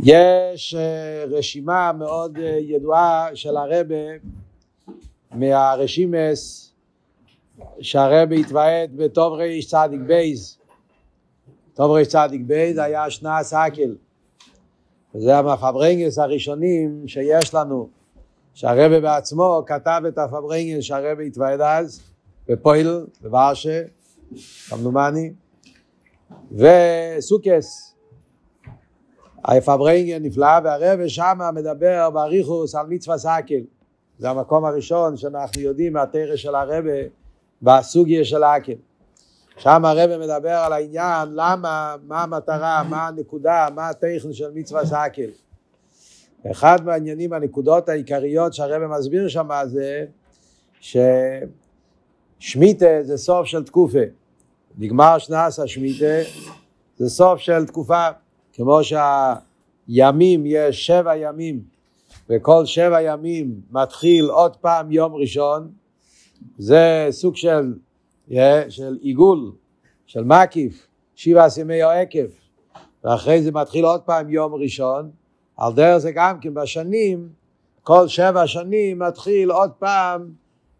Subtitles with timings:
[0.00, 3.94] יש אה, רשימה מאוד אה, ידועה של הרבה
[5.30, 6.72] מהרשימס
[7.80, 10.58] שהרבה התוועד בטוב ריש צדיק בייז.
[11.74, 13.96] טוב ריש צדיק בייז היה שנה סקל
[15.14, 17.88] וזה המפברנגס הראשונים שיש לנו
[18.54, 22.00] שהרבה בעצמו כתב את הפברנגס שהרבה התוועד אז
[22.48, 23.82] בפויל, בוורשה,
[24.68, 25.32] כמדומני
[26.52, 27.87] וסוכס
[29.44, 33.60] הפברנגן נפלא, והרבא שמה מדבר באריכוס על מצווה סקל.
[34.18, 36.92] זה המקום הראשון שאנחנו יודעים מהתרא של הרבה
[37.62, 38.72] בסוגיה של האקל.
[39.56, 45.30] שם הרבה מדבר על העניין למה, מה המטרה, מה הנקודה, מה הטכן של מצווה סקל.
[46.50, 50.04] אחד מהעניינים, הנקודות העיקריות שהרבא מסביר שם זה
[52.40, 53.98] ששמיטה זה סוף של תקופה.
[54.78, 56.30] נגמר שנס השמיטה,
[56.96, 58.08] זה סוף של תקופה.
[58.58, 61.60] כמו שהימים יש שבע ימים
[62.30, 65.70] וכל שבע ימים מתחיל עוד פעם יום ראשון
[66.58, 67.74] זה סוג של,
[68.30, 68.34] yeah,
[68.68, 69.52] של עיגול,
[70.06, 72.28] של מקיף, שבע ימי העקב
[73.04, 75.10] ואחרי זה מתחיל עוד פעם יום ראשון.
[75.56, 77.28] על דרך זה גם כן בשנים
[77.82, 80.30] כל שבע שנים מתחיל עוד פעם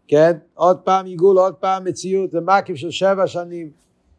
[0.07, 3.69] כן, עוד פעם עיגול, עוד פעם מציאות, זה מקיף של שבע שנים.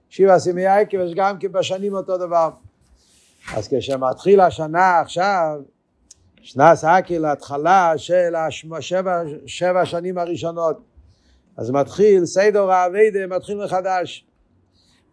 [0.08, 2.50] שבע ימי העקב יש גם כן בשנים אותו דבר
[3.56, 5.60] אז כשמתחיל השנה עכשיו,
[6.42, 10.80] שנה סקל, התחלה של השבע שבע שנים הראשונות,
[11.56, 14.26] אז מתחיל סדר האביידה, מתחיל מחדש.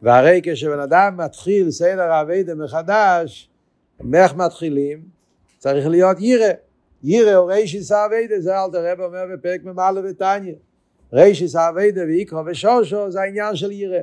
[0.02, 3.50] והרי כשבן אדם מתחיל סדר האביידה מחדש,
[4.14, 5.02] איך מתחילים?
[5.58, 6.52] צריך להיות ירא.
[7.04, 10.54] ירא או רישיס האביידה, זה אל תראה אומר בפרק מ"א ותניא.
[11.14, 14.00] רישיס האביידה ויקרו ושושו זה העניין של ירא.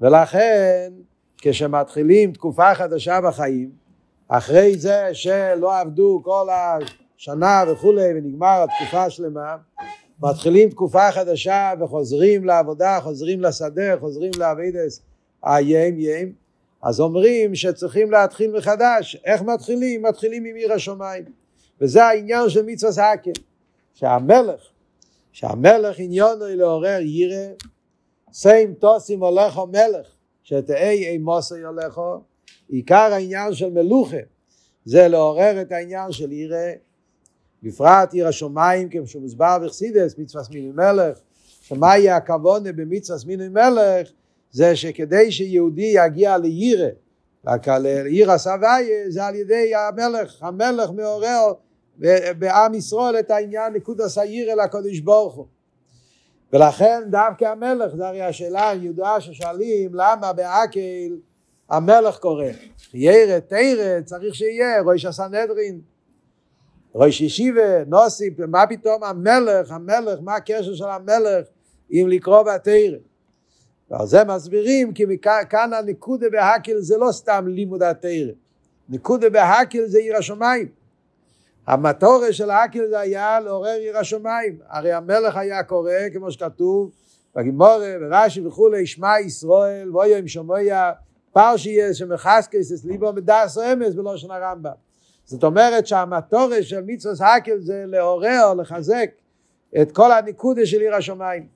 [0.00, 0.92] ולכן
[1.38, 3.70] כשמתחילים תקופה חדשה בחיים,
[4.28, 9.56] אחרי זה שלא עבדו כל השנה וכולי ונגמר התקופה השלמה,
[10.22, 15.02] מתחילים תקופה חדשה וחוזרים לעבודה, חוזרים לשדה, חוזרים לעבידס
[15.42, 16.32] היים יים,
[16.82, 19.16] אז אומרים שצריכים להתחיל מחדש.
[19.24, 20.02] איך מתחילים?
[20.02, 21.24] מתחילים עם עיר השמיים.
[21.80, 23.42] וזה העניין של מצווה זקן,
[23.94, 24.60] שהמלך,
[25.32, 27.46] שהמלך עניונו לעורר ירא,
[28.32, 30.15] סיים תוסים הולך המלך,
[30.48, 32.20] שתהי אימוסי יולכו,
[32.68, 34.16] עיקר העניין של מלוכה
[34.84, 36.70] זה לעורר את העניין של ירא,
[37.62, 41.18] בפרט עיר השמיים כמו שמוסבר בחסידס, מצווה סמיני מלך,
[41.60, 44.08] שמה יהיה הכוונה במצווה סמיני מלך,
[44.50, 46.88] זה שכדי שיהודי יגיע לירא,
[47.78, 51.52] לעיר הסבייה, זה על ידי המלך, המלך מעורר
[52.38, 55.46] בעם ישראל את העניין נקודס העיר אל הקודש ברוך הוא.
[56.52, 61.16] ולכן דווקא המלך, זה הרי השאלה הידועה ששואלים למה בעקל
[61.70, 62.44] המלך קורא.
[62.94, 65.80] ירא, תרא, צריך שיהיה, ראש הסנהדרין,
[66.94, 71.46] ראש ישיבה, נוסי, מה פתאום המלך, המלך, מה הקשר של המלך
[71.90, 72.98] עם לקרוא בתרא.
[73.90, 78.32] ועל זה מסבירים כי מכאן הנקודה בהקל זה לא סתם לימוד התרא.
[78.88, 80.68] נקודה בהקל זה עיר השמיים.
[81.66, 84.58] המטורה של האקל זה היה לעורר עיר השמיים.
[84.68, 86.90] הרי המלך היה קורא, כמו שכתוב,
[87.36, 90.92] בגימורה ורש"י וכולי, שמע ישראל, ואויה עם שמויה,
[91.32, 94.70] פרשייה שמחסקס את ליבו מדס רמז בלושן הרמב"ם.
[95.24, 99.10] זאת אומרת שהמטורה של מצווה האקל זה לעורר, לחזק
[99.82, 101.46] את כל הניקודה של עיר השמיים.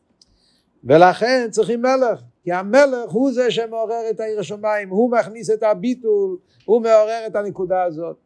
[0.84, 6.36] ולכן צריכים מלך, כי המלך הוא זה שמעורר את העיר השמיים, הוא מכניס את הביטול,
[6.64, 8.16] הוא מעורר את הנקודה הזאת.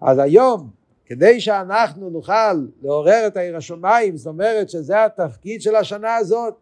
[0.00, 0.79] אז היום
[1.10, 6.54] כדי שאנחנו נוכל לעורר את העיר השמיים, זאת אומרת שזה התפקיד של השנה הזאת.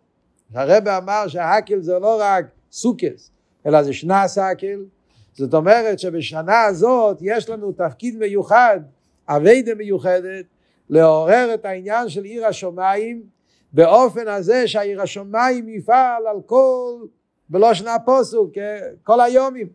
[0.54, 3.30] הרב אמר שהאקל זה לא רק סוכס,
[3.66, 4.84] אלא זה שנה סאקל.
[5.34, 8.80] זאת אומרת שבשנה הזאת יש לנו תפקיד מיוחד,
[9.28, 10.44] אביידה מיוחדת,
[10.90, 13.22] לעורר את העניין של עיר השמיים
[13.72, 16.94] באופן הזה שהעיר השמיים יפעל על כל,
[17.48, 18.50] בלא שנה פוסוק,
[19.04, 19.68] כל היומים.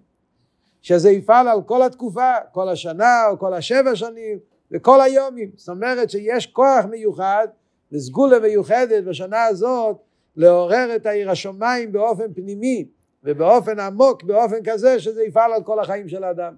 [0.82, 5.50] שזה יפעל על כל התקופה, כל השנה או כל השבע שנים, וכל היומים.
[5.56, 7.48] זאת אומרת שיש כוח מיוחד
[7.92, 9.98] לסגולה מיוחדת בשנה הזאת
[10.36, 12.86] לעורר את העיר השמיים באופן פנימי
[13.24, 16.54] ובאופן עמוק, באופן כזה שזה יפעל על כל החיים של האדם.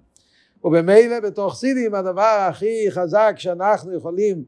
[0.64, 4.44] ובמילא בתוך סידים הדבר הכי חזק שאנחנו יכולים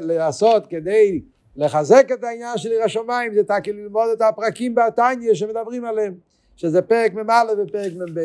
[0.00, 1.20] לעשות כדי
[1.56, 6.14] לחזק את העניין של עיר השמיים זה תקי ללמוד את הפרקים בתניא שמדברים עליהם,
[6.56, 8.20] שזה פרק מ"א ופרק מ"ב.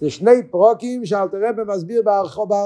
[0.00, 2.64] זה שני פרוקים שאלתר רבי מסביר בהרחובה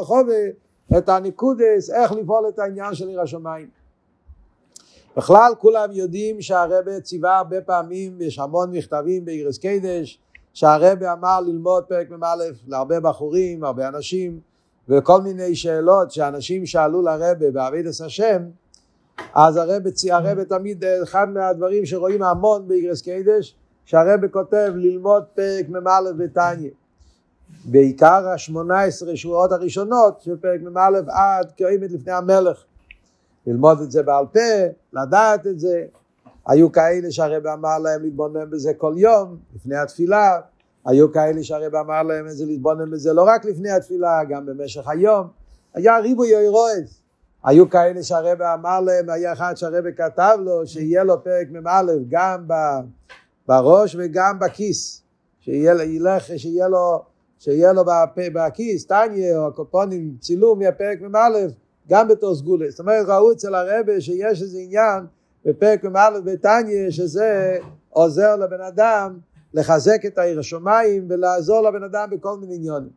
[0.99, 3.69] את הניקודס, איך לפעול את העניין של עיר השמיים.
[5.17, 10.19] בכלל כולם יודעים שהרבה ציווה הרבה פעמים, יש המון מכתבים באירס קדש,
[10.55, 12.35] שהרבה אמר ללמוד פרק מ"א
[12.69, 14.41] להרבה בחורים, הרבה אנשים,
[14.89, 18.43] וכל מיני שאלות שאנשים שאלו לרבה בעבידת השם,
[19.35, 26.13] אז הרבה, הרבה תמיד, אחד מהדברים שרואים המון באיגרס קיידש, שהרבה כותב ללמוד פרק מ"א
[26.17, 26.71] בתניא.
[27.65, 32.65] בעיקר השמונה עשרה שורות הראשונות של פרק מ"א עד כאימת לפני המלך.
[33.47, 34.41] ללמוד את זה בעל פה,
[34.93, 35.85] לדעת את זה.
[36.47, 40.41] היו כאלה שהרב אמר להם להתבונן בזה כל יום, לפני התפילה.
[40.87, 44.89] היו כאלה שהרב אמר להם את זה להתבונן בזה לא רק לפני התפילה, גם במשך
[44.89, 45.27] היום.
[45.75, 47.03] היה ריבוי אירועס.
[47.45, 52.47] היו כאלה שהרב אמר להם, היה אחד שהרב כתב לו שיהיה לו פרק מ"א גם
[53.49, 55.03] בראש וגם בכיס.
[55.41, 57.03] שיהיה, ילך, שיהיה לו,
[57.43, 57.83] שיהיה לו
[58.35, 61.19] בכיס, טניה או הקופונים, צילום מהפרק מ"א
[61.89, 62.71] גם בתור סגולה.
[62.71, 65.05] זאת אומרת, ראו אצל הרבה שיש איזה עניין
[65.45, 67.59] בפרק מ"א בתניא, שזה
[67.91, 69.19] עוזר לבן אדם
[69.55, 72.91] לחזק את העיר השמיים ולעזור לבן אדם בכל מיני עניונים.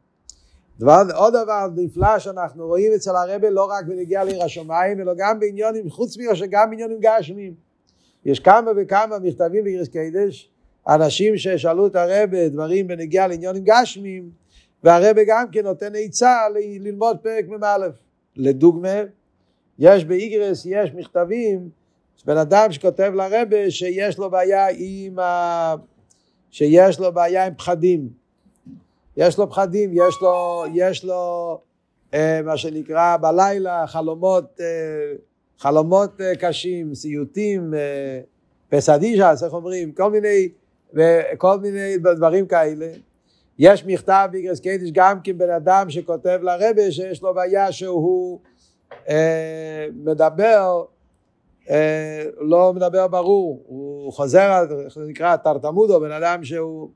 [0.79, 5.39] דבר, עוד דבר נפלא שאנחנו רואים אצל הרבה לא רק בנגיעה לעיר השמיים, אלא גם
[5.39, 7.53] בעניונים, חוץ מזה שגם בעניונים גשמיים.
[8.25, 10.51] יש כמה וכמה מכתבים באירס קיידש,
[10.87, 14.29] אנשים ששאלו את הרבה דברים בנגיעה לעניונים גשמיים,
[14.83, 17.87] והרבה גם כן נותן עצה ללמוד פרק מ"א.
[18.35, 19.01] לדוגמה,
[19.79, 21.69] יש באיגרס, יש מכתבים,
[22.25, 25.75] בן אדם שכותב לרבה שיש לו בעיה עם ה...
[26.51, 28.09] שיש לו בעיה עם פחדים.
[29.17, 31.59] יש לו פחדים, יש לו, יש לו
[32.13, 34.65] אה, מה שנקרא בלילה חלומות, אה,
[35.59, 38.19] חלומות אה, קשים, סיוטים, אה,
[38.69, 40.49] פסדיז'ס, איך אומרים, כל מיני,
[41.37, 42.87] כל מיני דברים כאלה.
[43.59, 48.39] יש מכתב באיגרס קיידיש גם כן בן אדם שכותב לרבה שיש לו בעיה שהוא
[49.09, 50.83] אה, מדבר,
[51.69, 56.89] אה, לא מדבר ברור, הוא חוזר על, איך זה נקרא, תרתמודו, בן אדם שהוא...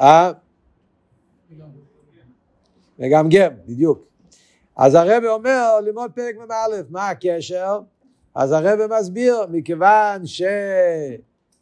[0.00, 0.32] אה?
[2.98, 3.98] מגמגם, בדיוק.
[4.76, 6.54] אז הרב אומר ללמוד פרק מ"א,
[6.90, 7.80] מה הקשר?
[8.34, 10.26] אז הרב מסביר, מכיוון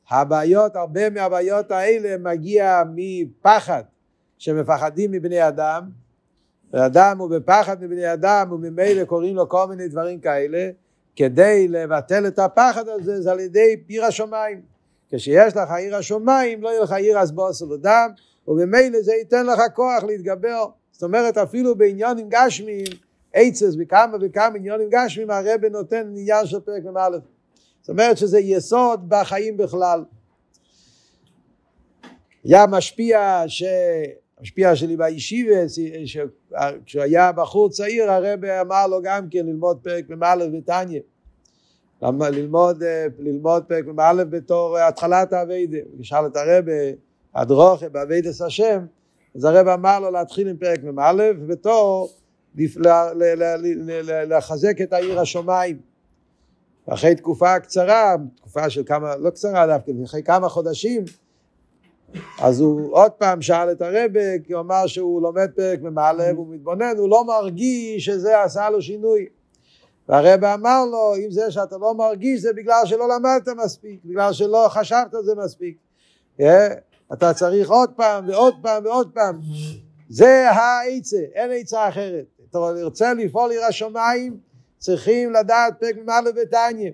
[0.09, 3.83] שהבעיות, הרבה מהבעיות האלה מגיע מפחד
[4.39, 5.83] שמפחדים מבני אדם,
[6.73, 10.71] ואדם הוא בפחד מבני אדם וממילא קוראים לו כל מיני דברים כאלה,
[11.17, 14.61] כדי לבטל את הפחד הזה זה על ידי עיר השמיים.
[15.11, 18.11] כשיש לך עיר השמיים לא יהיה לך עיר אסבוס ודם,
[18.49, 20.67] וממילא זה ייתן לך כוח להתגבר.
[20.93, 22.87] זאת אומרת אפילו בעניונים גשמיים,
[23.35, 27.38] עצס בכמה וכמה עניונים גשמיים הרב נותן עניין של פרק מ"א.
[27.89, 30.05] זאת אומרת שזה יסוד בחיים בכלל.
[32.45, 33.63] היה משפיע ש...
[34.39, 35.55] המשפיע שלי בישיבה,
[36.87, 41.01] כשהוא היה בחור צעיר, הרב אמר לו גם כן ללמוד פרק מ"א בתניא.
[42.03, 42.83] ללמוד,
[43.19, 45.79] ללמוד פרק מ"א בתור התחלת האביידה.
[45.97, 46.65] הוא שאל את הרב,
[47.35, 48.87] הדרוכה באביידס השם,
[49.37, 52.11] אז הרב אמר לו להתחיל עם פרק מ"א ובתור
[54.29, 55.98] לחזק את העיר השמיים.
[56.89, 61.05] אחרי תקופה קצרה, תקופה של כמה, לא קצרה דווקא, אחרי כמה חודשים,
[62.41, 66.55] אז הוא עוד פעם שאל את הרבה, כי הוא אמר שהוא לומד פרק מ"א והוא
[66.55, 69.27] מתבונן, הוא לא מרגיש שזה עשה לו שינוי.
[70.09, 74.67] והרבה אמר לו, אם זה שאתה לא מרגיש זה בגלל שלא למדת מספיק, בגלל שלא
[74.69, 75.77] חשבת על זה מספיק.
[76.41, 76.45] Yeah,
[77.13, 79.41] אתה צריך עוד פעם ועוד פעם ועוד פעם.
[80.09, 82.25] זה העצה, אין עצה אחרת.
[82.51, 84.37] אתה רוצה לפעול עיר השמיים,
[84.79, 86.91] צריכים לדעת פרק מ"א בתניא.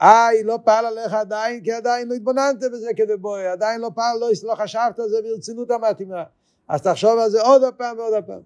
[0.00, 4.28] איי, לא פעל עליך עדיין, כי עדיין לא התבוננת בזה כדבוי, עדיין לא פעל, לא,
[4.42, 6.24] לא חשבת על זה ברצינות המתאימה.
[6.68, 8.40] אז תחשוב על זה עוד פעם ועוד פעם.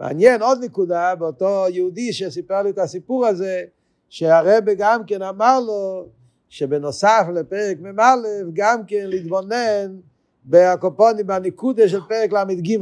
[0.00, 3.64] מעניין עוד נקודה, באותו יהודי שסיפר לי את הסיפור הזה,
[4.08, 6.06] שהרבא גם כן אמר לו,
[6.48, 8.14] שבנוסף לפרק מ"א,
[8.52, 9.96] גם כן להתבונן
[10.44, 12.78] בהקופונים, בניקודה של פרק ל"ג.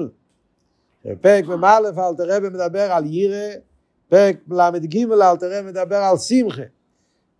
[1.04, 3.54] בפרק מ"א אלתר רבי מדבר על יירא,
[4.10, 6.62] פרק ל"ג אלתר רבי מדבר על שמחה.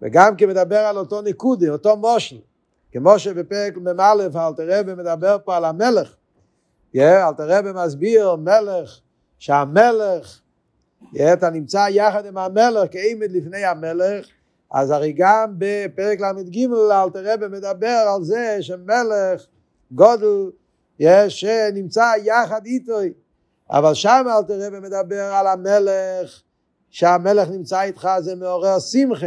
[0.03, 2.39] וגם כי מדבר על אותו ניקודי, אותו מושל.
[2.93, 6.15] כמו שבפרק מ"א אלתר רבי מדבר פה על המלך.
[6.97, 9.01] אלתר רבי מסביר מלך,
[9.39, 10.41] שהמלך,
[11.33, 14.27] אתה נמצא יחד עם המלך כעמד לפני המלך,
[14.73, 19.47] אז הרי גם בפרק ל"ג אלתר רבי מדבר על זה שמלך
[19.93, 20.51] גודל
[21.29, 22.99] שנמצא יחד איתו,
[23.71, 26.43] אבל שם אלתר רבי מדבר על המלך,
[26.91, 29.27] שהמלך נמצא איתך זה מעורר שמחה.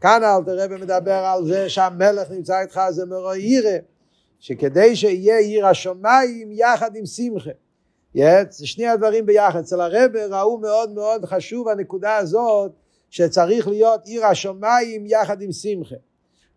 [0.00, 3.78] כאן אלתר רבי מדבר על זה שהמלך נמצא איתך זה מרוא ירא,
[4.40, 7.50] שכדי שיהיה עיר השמיים יחד עם שמחה.
[8.50, 9.58] זה שני הדברים ביחד.
[9.58, 12.72] אצל הרבי ראו מאוד מאוד חשוב הנקודה הזאת
[13.10, 15.96] שצריך להיות עיר השמיים יחד עם שמחה.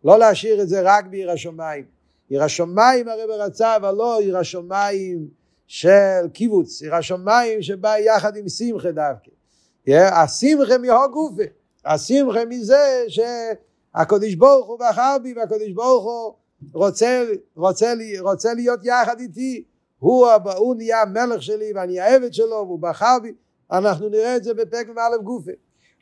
[0.03, 1.85] לא להשאיר את זה רק בעיר השמיים.
[2.29, 5.27] עיר השמיים הרב רצה, אבל לא עיר השמיים
[5.67, 9.31] של קיבוץ, עיר השמיים שבא יחד עם שמחה דווקא.
[9.87, 11.43] השמחה מהו גופה,
[11.85, 16.33] השמחה מזה שהקדוש ברוך הוא בחר בי והקדוש ברוך הוא
[16.73, 17.23] רוצה,
[17.55, 19.63] רוצה, רוצה להיות יחד איתי,
[19.99, 23.33] הוא, הוא נהיה המלך שלי ואני העבד שלו והוא בחר בי,
[23.71, 25.51] אנחנו נראה את זה בפרק מ"א גופה.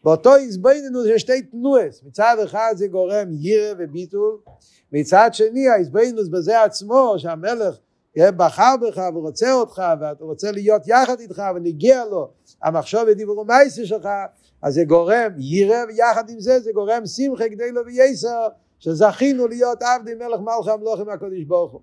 [0.03, 4.38] באותו הזבנינוס יש שתי תנועס, מצד אחד זה גורם ירא וביטול,
[4.91, 7.75] מצד שני ההזבנינוס בזה עצמו שהמלך
[8.38, 12.30] בחר בך ורוצה אותך ואתה רוצה להיות יחד איתך ונגיע לו
[12.64, 14.10] המחשוב ודיבור ומייסר שלך
[14.62, 18.48] אז זה גורם ירא ויחד עם זה זה גורם שמחה כדי לו וייסר
[18.80, 21.82] שזכינו להיות עבדי מלך מלכי המלוכים הקדוש ברוך הוא.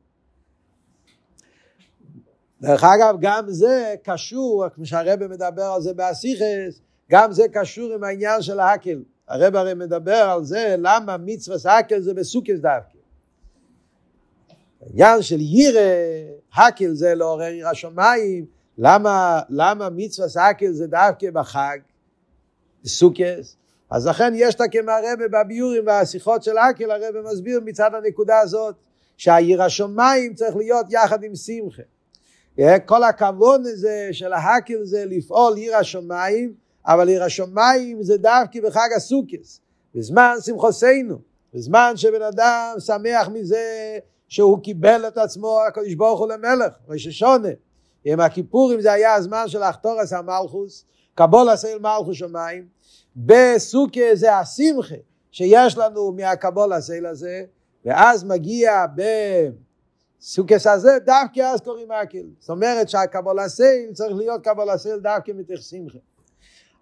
[2.60, 8.04] דרך אגב גם זה קשור כמו שהרבא מדבר על זה באסיכס גם זה קשור עם
[8.04, 12.95] העניין של האקל הרב הרי מדבר על זה למה מצווה האקל זה בסוכס דווקא
[14.82, 15.80] העניין של ירא,
[16.54, 18.46] הקל זה לעורר עיר השמיים,
[18.78, 21.78] למה, למה מצווה סקל זה דווקא בחג,
[22.84, 23.56] בסוכס,
[23.90, 28.74] אז לכן יש את כמרבה בביורים והשיחות של הקל, הרבה מסביר מצד הנקודה הזאת,
[29.16, 31.82] שהעיר השמיים צריך להיות יחד עם שמחה.
[32.86, 36.54] כל הכבוד הזה של ההקל זה לפעול עיר השמיים,
[36.86, 39.60] אבל עיר השמיים זה דווקא בחג הסוכס,
[39.94, 41.18] בזמן שמחוסנו,
[41.54, 47.48] בזמן שבן אדם שמח מזה שהוא קיבל את עצמו הקדוש ברוך הוא למלך, ראש השונה.
[48.04, 52.66] עם הכיפורים זה היה הזמן של אחתורס המלכוס, קבול הסייל מלכוס שמיים,
[53.16, 54.94] בסוכה זה השמחה
[55.30, 57.44] שיש לנו מהקבול הסייל הזה,
[57.84, 58.86] ואז מגיע
[60.20, 62.26] בסוכס הזה, דווקא אז קוראים מקל.
[62.40, 65.98] זאת אומרת שהקבול הסייל צריך להיות קבול הסייל דווקא מתוך שמחה.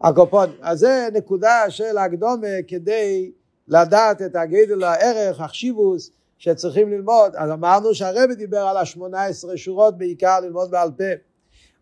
[0.01, 3.33] הקופון, אז זה נקודה של הקדומה כדי
[3.69, 9.99] לדעת את הגדל הערך, החשיבוס, שצריכים ללמוד, אז אמרנו שהרבי דיבר על השמונה עשרה שורות
[9.99, 11.05] בעיקר ללמוד בעל פה,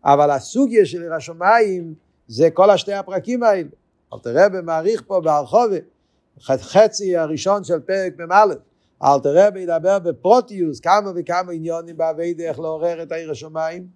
[0.05, 1.93] אבל הסוגיה של עיר השמיים
[2.27, 3.69] זה כל השתי הפרקים האלה.
[4.13, 5.77] אל תראה במעריך פה בהרחובה,
[6.41, 8.53] חצי הראשון של פרק מ"א,
[9.03, 13.87] אל תראה בידבר בפרוטיוס כמה וכמה עניונים בעבידה איך לעורר את העיר השמיים.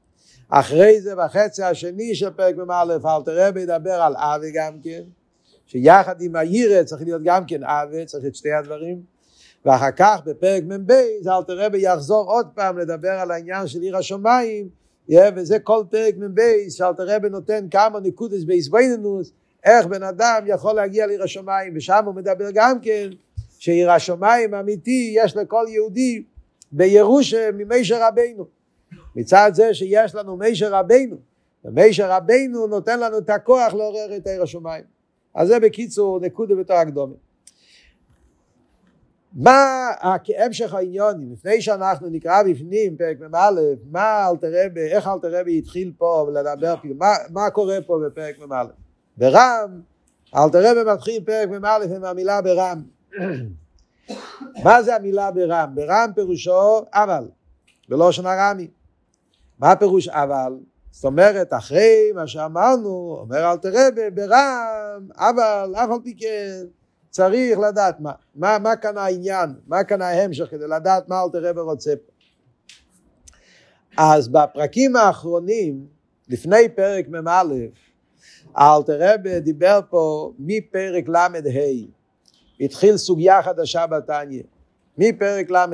[0.50, 5.02] אחרי זה בחצי השני של פרק מ"א אל תראה בידבר על אבי גם כן,
[5.66, 9.17] שיחד עם העירה צריך להיות גם כן אבי, צריך את שתי הדברים.
[9.68, 10.92] ואחר כך בפרק מ"ב
[11.28, 14.70] אלתר רבי יחזור עוד פעם לדבר על העניין של עיר השמיים.
[15.36, 19.32] וזה כל פרק מ"ב שאלתר רבי נותן כמה נקודס בעזבנינוס
[19.64, 21.74] איך בן אדם יכול להגיע לעיר השמיים.
[21.76, 23.10] ושם הוא מדבר גם כן
[23.60, 26.24] שעיר השמיים אמיתי יש לכל יהודי
[26.72, 28.46] בירושה ממישר רבינו.
[29.16, 31.16] מצד זה שיש לנו מישר רבינו
[31.66, 34.84] ומישר רבינו נותן לנו את הכוח לעורר את עיר השמיים.
[35.36, 37.14] אז זה בקיצור נקודה בתור הקדומה
[39.38, 39.92] מה
[40.38, 43.50] המשך העניונים, לפני שאנחנו נקרא בפנים פרק מ"א,
[43.92, 48.64] מה אלתרבה, איך אלתרבה התחיל פה לדבר, מה, מה קורה פה בפרק מ"א?
[49.18, 49.82] ברם,
[50.36, 52.82] אלתרבה מתחיל פרק מ"א עם המילה ברם.
[54.64, 55.72] מה זה המילה ברם?
[55.76, 57.28] ברם פירושו אבל,
[57.90, 58.68] בלושן הרמי.
[59.60, 60.54] מה פירוש אבל?
[60.92, 66.64] זאת אומרת, אחרי מה שאמרנו, אומר אלתרבה, ברם, אבל, אף על פי כן,
[67.18, 71.60] צריך לדעת מה, מה, מה כאן העניין, מה כאן ההמשך כדי לדעת מה אלתר רבי
[71.60, 72.12] רוצה פה.
[73.98, 75.86] אז בפרקים האחרונים,
[76.30, 77.44] לפני פרק מ"א,
[78.58, 81.28] אלתר רבי דיבר פה מפרק ל"ה,
[82.60, 84.44] התחיל סוגיה חדשה בתניא,
[84.98, 85.66] מפרק ל"ה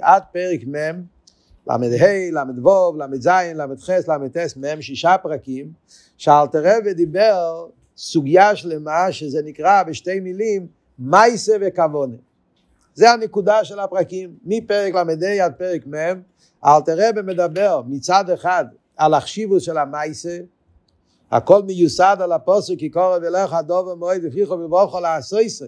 [0.00, 1.02] עד פרק מ',
[1.66, 1.76] ל"ה,
[2.32, 5.72] ל"ו, ל"ז, ל"ח, ל"ט, מ', שישה פרקים,
[6.16, 7.66] שאלתר רבי דיבר
[7.96, 12.16] סוגיה שלמה שזה נקרא בשתי מילים מייסה וכוונה.
[12.94, 16.20] זה הנקודה של הפרקים, מפרק ל"ה עד פרק מ',
[16.64, 18.64] אלתר רבי מדבר מצד אחד
[18.96, 20.38] על החשיבות של המייסה,
[21.30, 25.66] הכל מיוסד על הפוסק כי קורא ולך דובר מועד ופיחו ובוכו לעשויסה,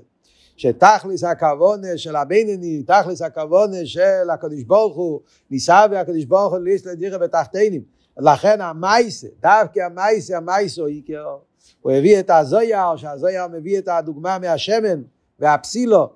[0.56, 5.20] שתכלס הכוונה של הבינני, תכלס הכוונה של הקדוש ברוך הוא,
[5.50, 7.82] ניסה והקדוש ברוך הוא ליס לדירה בתחתינים.
[8.18, 11.36] לכן המייסה, דווקא המייסה, המייסו עיקר,
[11.80, 15.02] הוא הביא את הזויר, שהזויר מביא את הדוגמה מהשמן,
[15.40, 16.08] והפסילו,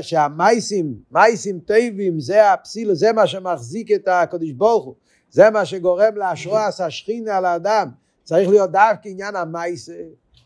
[0.00, 4.94] שהמייסים, מייסים טובים, זה הפסילו, זה מה שמחזיק את הקדוש ברוך הוא,
[5.30, 7.88] זה מה שגורם להשרועס השכינה על האדם,
[8.24, 9.92] צריך להיות דווקא עניין המייסה,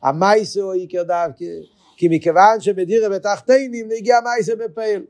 [0.03, 1.45] המייסה הוא עיקר דווקא,
[1.97, 5.05] כי מכיוון שבדירה בתחתינים נגיע מייסה בפעיל,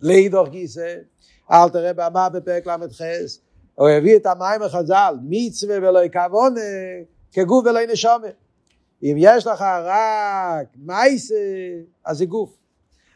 [0.00, 0.94] לידוך גיסא,
[1.52, 3.00] אל תראה במה בפרק ל"ח,
[3.74, 6.60] הוא הביא את המים החז"ל, מצווה ולא כוונה,
[7.32, 8.28] כגוף ולא נשומה.
[9.04, 11.34] אם יש לך רק מייסה,
[12.04, 12.56] אז זה גוף.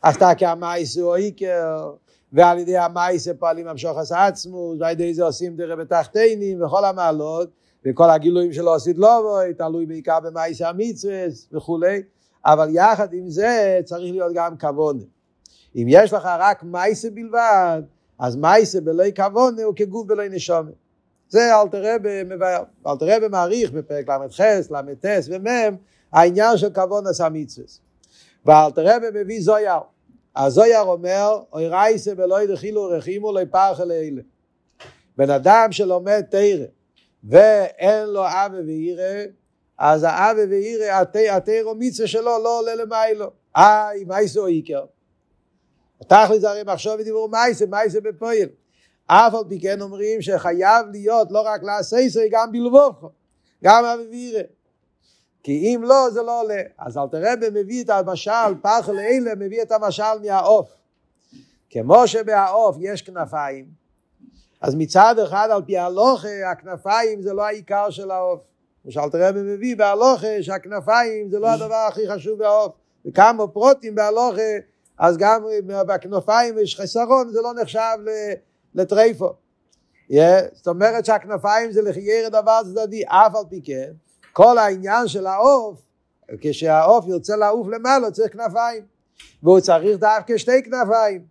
[0.02, 1.92] אז אתה כמייסה או איקר,
[2.32, 7.50] ועל ידי המייסה פועלים המשוחס עצמוס, ועל ידי זה עושים דרך בתחתינים וכל המעלות,
[7.86, 12.02] וכל הגילויים שלו עשית לא תלוי בעיקר במייסה המצווה וכולי,
[12.44, 15.02] אבל יחד עם זה צריך להיות גם כוונה.
[15.76, 17.82] אם יש לך רק מייסה בלבד,
[18.18, 20.87] אז מייסה בלוי כוונה הוא כגוף בלוי נשומת.
[21.28, 22.62] זה אלתר רבי מבאר.
[22.86, 25.76] אלתר רבי מעריך בפרק ל"ח, ל"ט ומ'
[26.12, 27.66] העניין של כבון עשה מצווה.
[28.46, 29.80] ואלתר רבי מביא זויר.
[30.36, 34.22] הזויר אומר, אוי רייסה ולא ידחילו רחימו לא יפרח אלה.
[35.16, 36.64] בן אדם שלומד תרא
[37.24, 39.24] ואין לו אבא ואירא,
[39.78, 43.30] אז האבא ואירא, התרא מצווה שלו לא עולה למיילו.
[43.56, 44.84] איי, מייסו איקר.
[46.06, 48.48] תכל'ס הרי מחשוב ודיבור מייסה, מייסה בפועל.
[49.10, 53.10] אף על פי כן אומרים שחייב להיות לא רק לעשייסו, גם בלבוכו,
[53.64, 54.42] גם אביבירה.
[55.42, 56.62] כי אם לא, זה לא עולה.
[56.78, 60.70] אז אל תראה מביא את המשל, פח לאלה, מביא את המשל מהעוף.
[61.70, 63.66] כמו שבעוף יש כנפיים,
[64.60, 68.40] אז מצד אחד על פי הלוכה, הכנפיים זה לא העיקר של העוף.
[68.82, 72.72] כמו שאלת רבי מביא בהלוכה, שהכנפיים זה לא הדבר הכי חשוב בעוף.
[73.06, 74.52] וכמה פרוטים בהלוכה,
[74.98, 75.44] אז גם
[75.86, 77.98] בכנפיים יש חסרון, זה לא נחשב
[78.78, 79.32] לטרייפו.
[80.10, 83.92] Yeah, זאת אומרת שהכנפיים זה לחייר דבר צדדי, אף על פי כן,
[84.32, 85.82] כל העניין של העוף,
[86.40, 88.82] כשהעוף יוצא לעוף למעלה צריך כנפיים,
[89.42, 91.24] והוא צריך דווקא שתי כנפיים.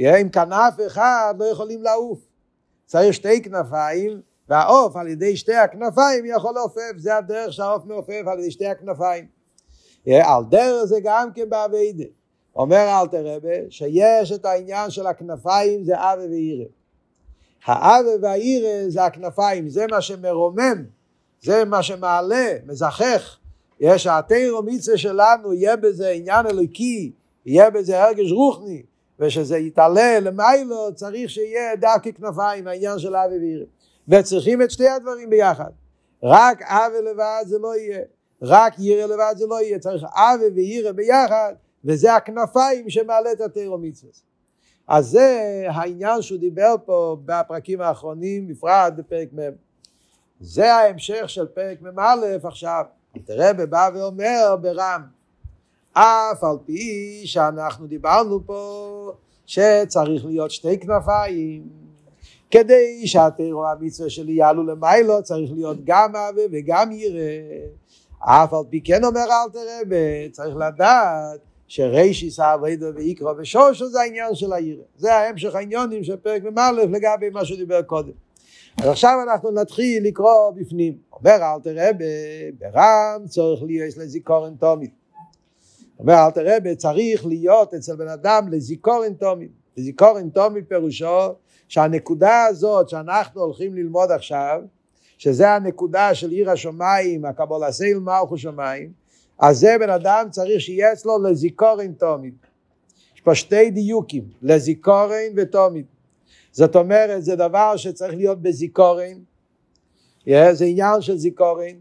[0.00, 2.18] Yeah, עם כנף אחד לא יכולים לעוף,
[2.86, 8.38] צריך שתי כנפיים, והעוף על ידי שתי הכנפיים יכול לעופף, זה הדרך שהעוף מעופף על
[8.38, 9.26] ידי שתי הכנפיים.
[10.06, 12.04] Yeah, על דרך זה גם כן באביידה.
[12.56, 16.64] אומר אלתר רבה שיש את העניין של הכנפיים זה אבה ואירה.
[17.64, 20.84] האבה והאירה זה הכנפיים, זה מה שמרומם,
[21.42, 23.38] זה מה שמעלה, מזכך.
[23.80, 27.12] יש התירו מצווה שלנו, יהיה בזה עניין אלוקי,
[27.46, 28.82] יהיה בזה הרגש רוחני,
[29.18, 33.64] ושזה יתעלה למיילו, צריך שיהיה דווקא כנפיים, העניין של אבה ואירה.
[34.08, 35.70] וצריכים את שתי הדברים ביחד.
[36.22, 38.00] רק אבה לבד זה לא יהיה,
[38.42, 41.54] רק יירה לבד זה לא יהיה, צריך אבה ואירה ביחד.
[41.84, 44.12] וזה הכנפיים שמעלה את התירו מצווה.
[44.88, 49.40] אז זה העניין שהוא דיבר פה בפרקים האחרונים, בפרט בפרק מ'.
[50.40, 52.84] זה ההמשך של פרק מ"א עכשיו.
[53.24, 55.02] תראה בא ואומר ברם,
[55.92, 59.12] אף על פי שאנחנו דיברנו פה
[59.46, 61.68] שצריך להיות שתי כנפיים,
[62.50, 67.68] כדי שהתירו המצווה שלי יעלו למיילו צריך להיות גם אבה וגם ירא.
[68.20, 74.34] אף על פי כן אומר אל תראה, צריך לדעת שרישיס האבוידו ויקרא ושושו זה העניין
[74.34, 74.82] של העיר.
[74.96, 78.12] זה ההמשך העניונים של פרק מ"א לגבי מה שהוא דיבר קודם.
[78.82, 80.98] אז עכשיו אנחנו נתחיל לקרוא בפנים.
[81.12, 81.90] אומר אל תראה
[82.58, 84.90] ברם צורך להיות לזיכורן תומית.
[85.98, 89.50] אומר אל תראה צריך להיות אצל בן אדם לזיכורן תומית.
[89.76, 91.34] לזיכורן תומית פירושו
[91.68, 94.60] שהנקודה הזאת שאנחנו הולכים ללמוד עכשיו,
[95.18, 98.92] שזה הנקודה של עיר השמיים, הקבולה סייל מלכו שמיים,
[99.38, 102.34] אז זה בן אדם צריך שיהיה אצלו לזיכורן תומית.
[103.14, 105.86] יש פה שתי דיוקים, לזיכורן ותומית.
[106.52, 109.18] זאת אומרת, זה דבר שצריך להיות בזיכורן,
[110.26, 111.74] זה עניין של זיכורן.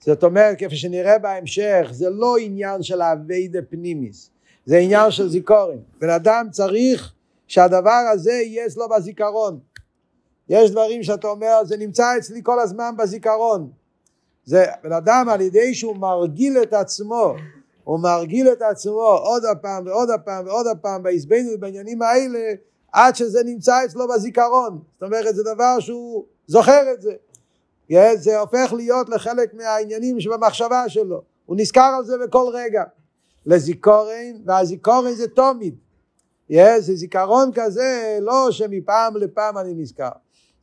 [0.00, 4.30] זאת אומרת, כפי שנראה בהמשך, זה לא עניין של אביידה פנימיס,
[4.66, 5.78] זה עניין של זיכורן.
[6.00, 7.12] בן אדם צריך
[7.48, 9.58] שהדבר הזה יהיה אצלו בזיכרון.
[10.48, 13.70] יש דברים שאתה אומר, זה נמצא אצלי כל הזמן בזיכרון.
[14.44, 17.34] זה בן אדם על ידי שהוא מרגיל את עצמו,
[17.84, 22.52] הוא מרגיל את עצמו עוד הפעם ועוד הפעם ועוד הפעם בעזבנו בעניינים האלה
[22.92, 24.78] עד שזה נמצא אצלו בזיכרון.
[24.94, 27.12] זאת אומרת זה דבר שהוא זוכר את זה.
[28.14, 31.22] זה הופך להיות לחלק מהעניינים שבמחשבה שלו.
[31.46, 32.82] הוא נזכר על זה בכל רגע.
[33.46, 35.74] לזיכורן, והזיכורן זה תומיד.
[36.78, 40.10] זה זיכרון כזה, לא שמפעם לפעם אני נזכר.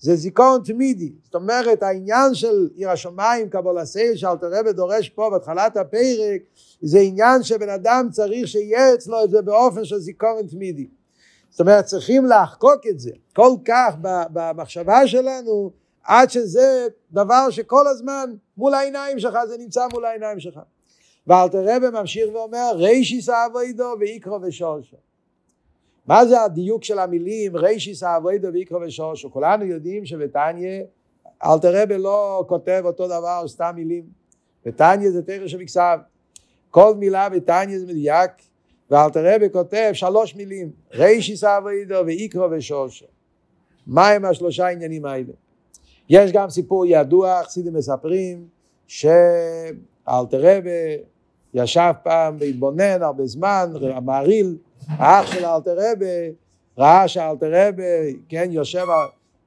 [0.02, 5.30] זה זיכרון תמידי, זאת אומרת העניין של עיר השמיים, קבול הסייל, שאלתר רבי דורש פה
[5.32, 6.42] בהתחלת הפרק,
[6.82, 10.88] זה עניין שבן אדם צריך שיהיה אצלו את זה באופן של זיכרון תמידי.
[11.50, 13.96] זאת אומרת צריכים לחקוק את זה כל כך
[14.34, 15.72] במחשבה שלנו
[16.04, 20.60] עד שזה דבר שכל הזמן מול העיניים שלך, זה נמצא מול העיניים שלך.
[21.28, 24.98] ואלתר רבי ממשיך ואומר רישיס אבוידו ויקרו ושורשו
[26.08, 29.32] מה זה הדיוק של המילים רישיס האבוידו ויקרו ושושו?
[29.32, 30.84] כולנו יודעים שבתניא
[31.46, 34.04] אלתר רבי לא כותב אותו דבר, סתם מילים.
[34.66, 35.98] בתניא זה תרא שבכסב.
[36.70, 38.32] כל מילה בתניא זה מדויק,
[38.92, 43.06] ואלתר רבי כותב שלוש מילים, רישיס האבוידו ויקרו ושושו.
[43.88, 45.34] מה הם השלושה העניינים האלה?
[46.10, 48.48] יש גם סיפור ידוע, חסידים מספרים,
[48.88, 50.98] שאלתר רבי
[51.54, 56.06] ישב פעם והתבונן הרבה זמן, המעריל, האח של אלתר רבה,
[56.78, 58.86] ראה שאלתר רבי, כן, יושב,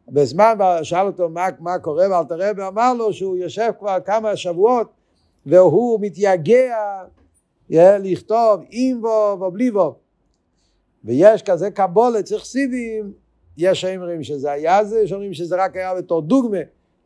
[0.08, 4.88] בזמן, שאל אותו מה, מה קורה, ואלתר רבי אמר לו שהוא יושב כבר כמה שבועות,
[5.46, 6.76] והוא מתייגע
[7.70, 9.94] לכתוב עם וו ובלי וו.
[11.04, 13.12] ויש כזה קבולת, צריך סיבים,
[13.56, 16.58] יש שאומרים שזה היה זה, יש שאומרים שזה רק היה בתור דוגמה,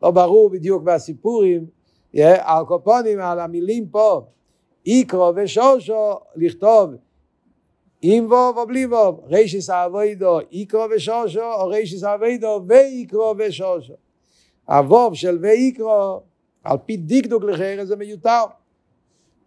[0.03, 1.65] לא ברור בדיוק מהסיפורים,
[2.39, 4.21] על קופונים, על המילים פה,
[4.85, 6.91] איקרו ושושו, לכתוב
[8.01, 13.93] עם ווב או בלי ווב, רישיס אבוידו איקרו ושושו, או רישיס אבוידו ואיקרו ושושו.
[14.65, 16.21] הווב של ואיקרו,
[16.63, 18.43] על פי דקדוק לחרא זה מיותר.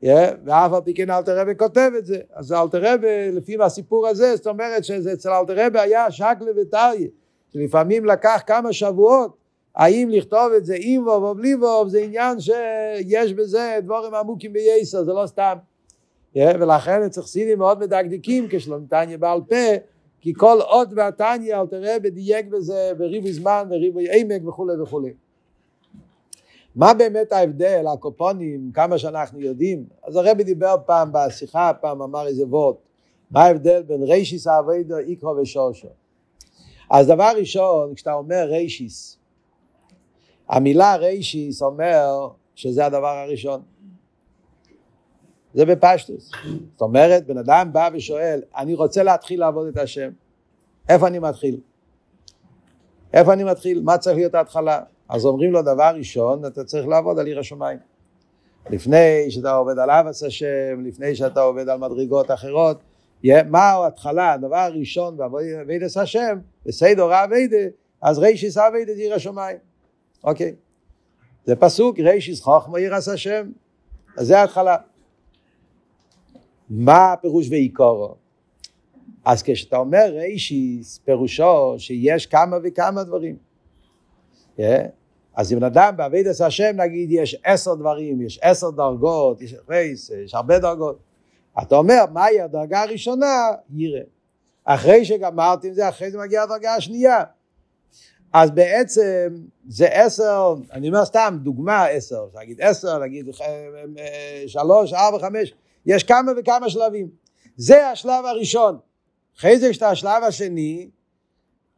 [0.04, 0.06] Yeah,
[0.44, 2.20] ואף על פי כן אלתר רבי כותב את זה.
[2.34, 7.08] אז אלתר רבי, לפי הסיפור הזה, זאת אומרת שאצל אלתר רבי היה שקלה וטריה,
[7.52, 9.36] שלפעמים לקח כמה שבועות,
[9.76, 14.52] האם לכתוב את זה עם ווב או בלי ווב, זה עניין שיש בזה דבורים עמוקים
[14.52, 15.56] בייסר, זה לא סתם.
[16.37, 19.76] Yeah, ולכן צריך סינים מאוד מדקדקים כשלום תניא בעל פה,
[20.20, 25.12] כי כל אות והתניא אלתר רבי דייק בזה בריבוי זמן וריבוי עמק וכולי וכולי.
[26.76, 29.85] מה באמת ההבדל, הקופונים, כמה שאנחנו יודעים?
[30.02, 32.76] אז הרבי דיבר פעם בשיחה, פעם אמר איזה וורט,
[33.30, 35.88] מה ההבדל בין ריישיס אביידו, איקרו ושושו?
[36.90, 39.18] אז דבר ראשון, כשאתה אומר ריישיס,
[40.52, 43.62] המילה ריישיס אומר שזה הדבר הראשון.
[45.54, 46.30] זה בפשטוס.
[46.72, 50.10] זאת אומרת, בן אדם בא ושואל, אני רוצה להתחיל לעבוד את השם,
[50.88, 51.60] איפה אני מתחיל?
[53.12, 53.82] איפה אני מתחיל?
[53.82, 54.80] מה צריך להיות ההתחלה?
[55.08, 57.78] אז אומרים לו דבר ראשון, אתה צריך לעבוד על עיר השמיים.
[58.70, 62.76] לפני שאתה עובד על אבס השם, לפני שאתה עובד על מדרגות אחרות,
[63.24, 67.56] מה ההתחלה, הדבר הראשון בעבודת השם, בסדר אביידה,
[68.02, 69.71] אז רישיס אביידה עיר השמיים.
[70.24, 70.54] אוקיי.
[71.44, 73.50] זה פסוק, רישיס חוכמה עש השם.
[74.16, 74.76] אז זה ההתחלה.
[76.70, 78.14] מה הפירוש ועיקורו?
[79.24, 83.37] אז כשאתה אומר רישיס, פירושו שיש כמה וכמה דברים.
[84.58, 84.62] Yeah.
[85.35, 90.11] אז אם אדם בעביד עשה השם נגיד יש עשר דברים, יש עשר דרגות, יש רייס,
[90.11, 90.98] יש הרבה דרגות.
[91.62, 93.46] אתה אומר, מהי הדרגה הראשונה?
[93.70, 94.00] ירא.
[94.64, 97.24] אחרי שגמרתי עם זה, אחרי זה מגיעה הדרגה השנייה.
[98.32, 99.34] אז בעצם
[99.68, 105.54] זה עשר, אני אומר סתם, דוגמה עשר, נגיד עשר, נגיד אה, שלוש, ארבע, חמש,
[105.86, 107.08] יש כמה וכמה שלבים.
[107.56, 108.78] זה השלב הראשון.
[109.38, 110.88] אחרי זה כשאתה השלב השני,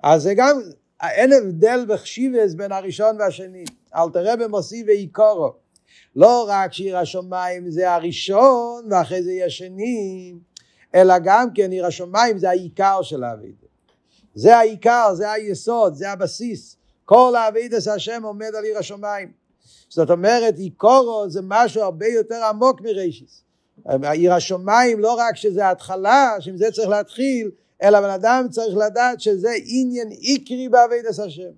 [0.03, 0.61] אז זה גם,
[1.03, 3.65] אין הבדל בחשיבס בין הראשון והשני.
[3.95, 5.53] אל תראה במוסיף ועיקורו.
[6.17, 10.35] לא רק שעיר השמיים זה הראשון ואחרי זה יהיה שני,
[10.95, 13.64] אלא גם כן עיר השמיים זה העיקר של האבידה.
[14.35, 16.77] זה העיקר, זה היסוד, זה הבסיס.
[17.05, 19.33] כל האבידס השם עומד על עיר השמיים.
[19.89, 23.43] זאת אומרת, עיקורו זה משהו הרבה יותר עמוק מרישיס.
[24.03, 27.51] עיר השמיים לא רק שזה ההתחלה, שעם זה צריך להתחיל,
[27.83, 31.51] אלא בן אדם צריך לדעת שזה עניין עיקרי בעבידת השם.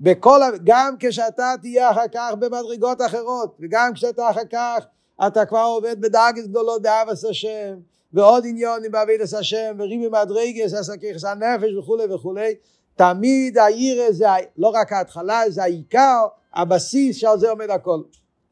[0.00, 4.84] בכל, גם כשאתה תהיה אחר כך במדרגות אחרות, וגם כשאתה אחר כך
[5.26, 7.74] אתה כבר עובד בדרגת גדולות באבס השם,
[8.16, 12.54] ועוד עניונים בעבידת השם, וריבי מדרגס, עסקיכס הנפש וכולי וכולי,
[12.94, 14.26] תמיד העיר זה
[14.56, 18.02] לא רק ההתחלה, זה העיקר, הבסיס שעל זה עומד הכל.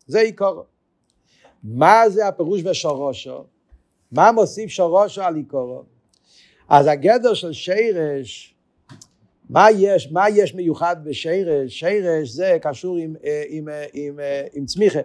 [0.06, 0.60] זה עיקר.
[1.62, 3.44] מה זה הפירוש בשורושו?
[4.12, 5.82] מה מוסיף שורושו על עיקרו?
[6.68, 8.54] אז הגדר של שירש,
[9.50, 11.78] מה יש, מה יש מיוחד בשירש?
[11.80, 14.20] שירש זה קשור עם, אה, עם, אה, עם, עם,
[14.52, 15.00] עם צמיחה.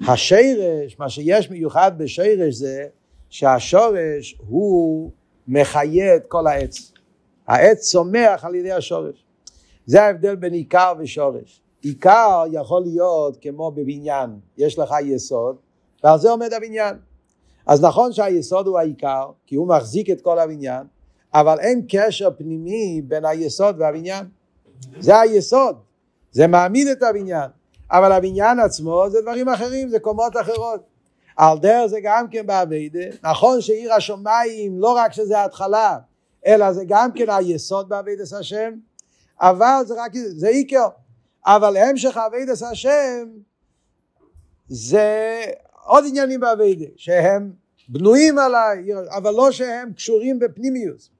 [0.00, 2.86] השירש, מה שיש מיוחד בשירש זה
[3.30, 5.10] שהשורש הוא
[5.48, 6.92] מחיה את כל העץ.
[7.46, 9.24] העץ צומח על ידי השורש.
[9.86, 11.60] זה ההבדל בין עיקר ושורש.
[11.82, 15.56] עיקר יכול להיות כמו בבניין, יש לך יסוד,
[16.04, 16.96] ועל זה עומד הבניין.
[17.66, 20.86] אז נכון שהיסוד הוא העיקר, כי הוא מחזיק את כל הבניין,
[21.34, 24.26] אבל אין קשר פנימי בין היסוד והבניין.
[24.98, 25.76] זה היסוד,
[26.32, 27.50] זה מעמיד את הבניין,
[27.90, 30.80] אבל הבניין עצמו זה דברים אחרים, זה קומות אחרות.
[31.36, 35.98] על דרך זה גם כן באביידה, נכון שעיר השמיים לא רק שזה ההתחלה,
[36.46, 38.72] אלא זה גם כן היסוד באביידס השם,
[39.40, 40.88] אבל זה רק, זה עיקר,
[41.46, 43.28] אבל המשך אביידס השם
[44.68, 45.40] זה
[45.84, 47.52] עוד עניינים באביידה, שהם
[47.88, 51.10] בנויים על העיר, אבל לא שהם קשורים בפנימיוס.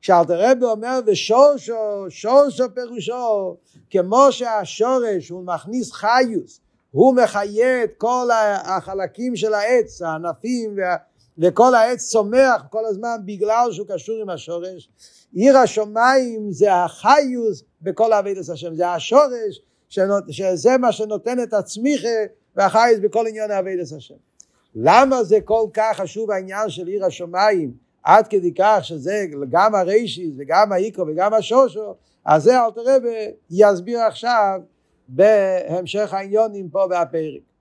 [0.00, 3.56] כשאלתר רבי אומר ושורשו, שורשו פירושו,
[3.90, 6.60] כמו שהשורש הוא מכניס חיוס,
[6.92, 8.28] הוא מחיה את כל
[8.64, 10.96] החלקים של העץ, הענפים, וה,
[11.38, 14.88] וכל העץ צומח כל הזמן בגלל שהוא קשור עם השורש.
[15.34, 22.08] עיר השמיים זה החיוס בכל אבידס השם, זה השורש, שנות, שזה מה שנותן את הצמיחה
[22.56, 24.14] והחייס בכל עניין אבידס השם.
[24.74, 27.72] למה זה כל כך חשוב העניין של עיר השמיים?
[28.02, 34.00] עד כדי כך שזה גם הריישיס וגם האיקו וגם השושו, אז זה אלתר רבי יסביר
[34.00, 34.60] עכשיו
[35.14, 37.51] בהמשך העניונים פה בפרק.